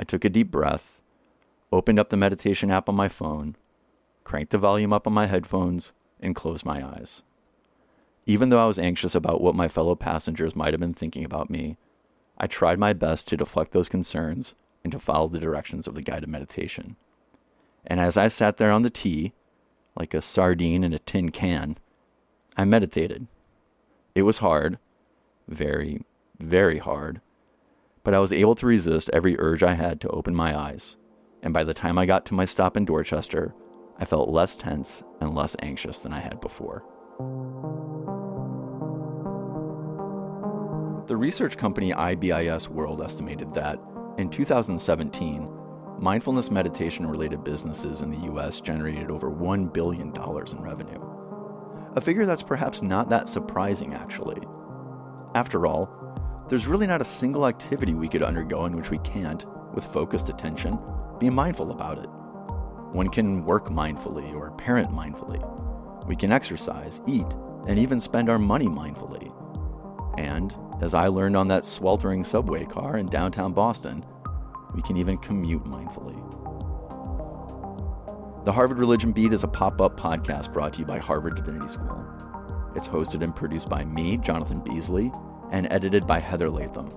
I 0.00 0.04
took 0.04 0.24
a 0.24 0.30
deep 0.30 0.50
breath, 0.50 0.98
opened 1.70 1.98
up 1.98 2.08
the 2.08 2.16
meditation 2.16 2.70
app 2.70 2.88
on 2.88 2.94
my 2.94 3.06
phone, 3.06 3.54
cranked 4.24 4.50
the 4.50 4.56
volume 4.56 4.94
up 4.94 5.06
on 5.06 5.12
my 5.12 5.26
headphones, 5.26 5.92
and 6.20 6.34
closed 6.34 6.64
my 6.64 6.82
eyes. 6.82 7.22
Even 8.24 8.48
though 8.48 8.64
I 8.64 8.66
was 8.66 8.78
anxious 8.78 9.14
about 9.14 9.42
what 9.42 9.54
my 9.54 9.68
fellow 9.68 9.94
passengers 9.94 10.56
might 10.56 10.72
have 10.72 10.80
been 10.80 10.94
thinking 10.94 11.22
about 11.22 11.50
me, 11.50 11.76
I 12.38 12.46
tried 12.46 12.78
my 12.78 12.94
best 12.94 13.28
to 13.28 13.36
deflect 13.36 13.72
those 13.72 13.90
concerns 13.90 14.54
and 14.82 14.90
to 14.90 14.98
follow 14.98 15.28
the 15.28 15.38
directions 15.38 15.86
of 15.86 15.94
the 15.94 16.00
guided 16.00 16.30
meditation. 16.30 16.96
And 17.86 18.00
as 18.00 18.16
I 18.16 18.28
sat 18.28 18.56
there 18.56 18.70
on 18.70 18.80
the 18.80 18.88
T, 18.88 19.34
like 19.94 20.14
a 20.14 20.22
sardine 20.22 20.82
in 20.82 20.94
a 20.94 20.98
tin 20.98 21.28
can, 21.28 21.76
I 22.56 22.64
meditated. 22.64 23.26
It 24.14 24.22
was 24.22 24.38
hard, 24.38 24.78
very, 25.46 26.06
very 26.38 26.78
hard, 26.78 27.20
but 28.02 28.14
I 28.14 28.18
was 28.18 28.32
able 28.32 28.54
to 28.56 28.66
resist 28.66 29.10
every 29.12 29.38
urge 29.38 29.62
I 29.62 29.74
had 29.74 30.00
to 30.02 30.08
open 30.08 30.34
my 30.34 30.58
eyes. 30.58 30.96
And 31.42 31.54
by 31.54 31.64
the 31.64 31.74
time 31.74 31.98
I 31.98 32.06
got 32.06 32.26
to 32.26 32.34
my 32.34 32.44
stop 32.44 32.76
in 32.76 32.84
Dorchester, 32.84 33.54
I 33.98 34.04
felt 34.04 34.28
less 34.28 34.56
tense 34.56 35.02
and 35.20 35.34
less 35.34 35.56
anxious 35.60 35.98
than 35.98 36.12
I 36.12 36.20
had 36.20 36.40
before. 36.40 36.84
The 41.06 41.16
research 41.16 41.56
company 41.56 41.92
IBIS 41.92 42.68
World 42.68 43.02
estimated 43.02 43.52
that 43.54 43.80
in 44.16 44.30
2017, 44.30 45.48
mindfulness 45.98 46.50
meditation 46.50 47.06
related 47.06 47.44
businesses 47.44 48.00
in 48.02 48.10
the 48.10 48.32
US 48.32 48.60
generated 48.60 49.10
over 49.10 49.30
$1 49.30 49.72
billion 49.72 50.08
in 50.08 50.62
revenue. 50.62 51.00
A 51.96 52.00
figure 52.00 52.24
that's 52.24 52.42
perhaps 52.42 52.80
not 52.80 53.10
that 53.10 53.28
surprising, 53.28 53.92
actually. 53.92 54.40
After 55.34 55.66
all, 55.66 55.99
there's 56.50 56.66
really 56.66 56.86
not 56.88 57.00
a 57.00 57.04
single 57.04 57.46
activity 57.46 57.94
we 57.94 58.08
could 58.08 58.24
undergo 58.24 58.66
in 58.66 58.74
which 58.74 58.90
we 58.90 58.98
can't, 58.98 59.44
with 59.72 59.84
focused 59.84 60.28
attention, 60.28 60.80
be 61.20 61.30
mindful 61.30 61.70
about 61.70 61.98
it. 61.98 62.08
One 62.92 63.08
can 63.08 63.44
work 63.44 63.68
mindfully 63.68 64.34
or 64.34 64.50
parent 64.50 64.90
mindfully. 64.90 65.38
We 66.08 66.16
can 66.16 66.32
exercise, 66.32 67.00
eat, 67.06 67.26
and 67.68 67.78
even 67.78 68.00
spend 68.00 68.28
our 68.28 68.38
money 68.38 68.66
mindfully. 68.66 69.32
And, 70.18 70.56
as 70.82 70.92
I 70.92 71.06
learned 71.06 71.36
on 71.36 71.46
that 71.48 71.64
sweltering 71.64 72.24
subway 72.24 72.64
car 72.64 72.96
in 72.96 73.06
downtown 73.06 73.52
Boston, 73.52 74.04
we 74.74 74.82
can 74.82 74.96
even 74.96 75.18
commute 75.18 75.62
mindfully. 75.62 76.18
The 78.44 78.52
Harvard 78.52 78.78
Religion 78.78 79.12
Beat 79.12 79.32
is 79.32 79.44
a 79.44 79.48
pop 79.48 79.80
up 79.80 79.96
podcast 79.96 80.52
brought 80.52 80.72
to 80.72 80.80
you 80.80 80.84
by 80.84 80.98
Harvard 80.98 81.36
Divinity 81.36 81.68
School. 81.68 82.04
It's 82.74 82.88
hosted 82.88 83.22
and 83.22 83.36
produced 83.36 83.68
by 83.68 83.84
me, 83.84 84.16
Jonathan 84.16 84.64
Beasley, 84.64 85.12
and 85.50 85.66
edited 85.70 86.06
by 86.06 86.18
Heather 86.18 86.50
Latham. 86.50 86.90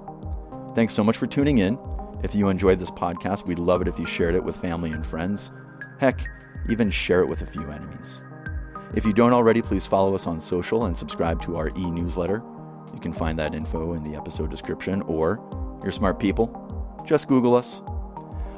Thanks 0.75 0.93
so 0.93 1.03
much 1.03 1.17
for 1.17 1.27
tuning 1.27 1.59
in. 1.59 1.77
If 2.23 2.33
you 2.33 2.49
enjoyed 2.49 2.79
this 2.79 2.91
podcast, 2.91 3.47
we'd 3.47 3.59
love 3.59 3.81
it 3.81 3.87
if 3.87 3.99
you 3.99 4.05
shared 4.05 4.35
it 4.35 4.43
with 4.43 4.55
family 4.55 4.91
and 4.91 5.05
friends. 5.05 5.51
Heck, 5.99 6.25
even 6.69 6.89
share 6.89 7.21
it 7.21 7.27
with 7.27 7.41
a 7.41 7.45
few 7.45 7.69
enemies. 7.69 8.23
If 8.95 9.05
you 9.05 9.13
don't 9.13 9.33
already, 9.33 9.61
please 9.61 9.87
follow 9.87 10.15
us 10.15 10.27
on 10.27 10.39
social 10.39 10.85
and 10.85 10.95
subscribe 10.95 11.41
to 11.43 11.57
our 11.57 11.69
e 11.69 11.91
newsletter. 11.91 12.43
You 12.93 12.99
can 12.99 13.13
find 13.13 13.37
that 13.39 13.55
info 13.55 13.93
in 13.93 14.03
the 14.03 14.15
episode 14.15 14.49
description, 14.49 15.01
or, 15.03 15.39
you're 15.83 15.91
smart 15.91 16.19
people, 16.19 16.95
just 17.05 17.27
Google 17.27 17.55
us 17.55 17.81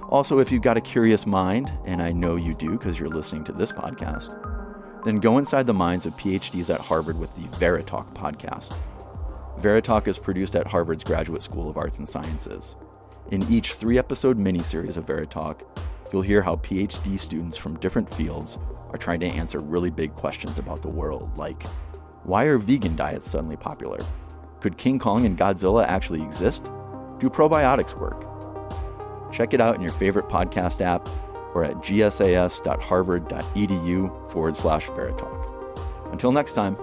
also, 0.09 0.39
if 0.39 0.51
you've 0.51 0.61
got 0.61 0.77
a 0.77 0.81
curious 0.81 1.25
mind, 1.25 1.73
and 1.85 2.01
I 2.01 2.11
know 2.11 2.35
you 2.35 2.53
do 2.53 2.71
because 2.71 2.99
you're 2.99 3.09
listening 3.09 3.43
to 3.45 3.51
this 3.51 3.71
podcast, 3.71 4.39
then 5.03 5.17
go 5.17 5.39
inside 5.39 5.65
the 5.65 5.73
minds 5.73 6.05
of 6.05 6.15
PhDs 6.15 6.73
at 6.73 6.79
Harvard 6.79 7.19
with 7.19 7.35
the 7.35 7.47
Veritalk 7.57 8.13
podcast. 8.13 8.77
Veritalk 9.57 10.07
is 10.07 10.17
produced 10.17 10.55
at 10.55 10.67
Harvard's 10.67 11.03
Graduate 11.03 11.41
School 11.41 11.69
of 11.69 11.77
Arts 11.77 11.97
and 11.97 12.07
Sciences. 12.07 12.75
In 13.31 13.43
each 13.51 13.73
three 13.73 13.97
episode 13.97 14.37
miniseries 14.37 14.97
of 14.97 15.05
Veritalk, 15.05 15.61
you'll 16.11 16.21
hear 16.21 16.41
how 16.41 16.57
PhD 16.57 17.17
students 17.19 17.57
from 17.57 17.79
different 17.79 18.13
fields 18.13 18.57
are 18.91 18.97
trying 18.97 19.21
to 19.21 19.27
answer 19.27 19.59
really 19.59 19.89
big 19.89 20.13
questions 20.13 20.59
about 20.59 20.81
the 20.81 20.89
world, 20.89 21.37
like 21.37 21.63
why 22.23 22.45
are 22.45 22.57
vegan 22.57 22.95
diets 22.95 23.29
suddenly 23.29 23.55
popular? 23.55 24.03
Could 24.59 24.77
King 24.77 24.99
Kong 24.99 25.25
and 25.25 25.37
Godzilla 25.37 25.85
actually 25.85 26.23
exist? 26.23 26.65
Do 27.19 27.29
probiotics 27.29 27.97
work? 27.97 28.21
Check 29.31 29.53
it 29.53 29.61
out 29.61 29.75
in 29.75 29.81
your 29.81 29.93
favorite 29.93 30.27
podcast 30.27 30.81
app 30.81 31.07
or 31.53 31.63
at 31.63 31.75
gsas.harvard.edu 31.77 34.31
forward 34.31 34.55
slash 34.55 34.87
Veritalk. 34.87 36.11
Until 36.11 36.31
next 36.31 36.53
time. 36.53 36.77